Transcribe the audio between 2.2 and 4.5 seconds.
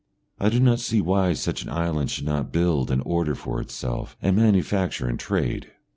not build and order for itself and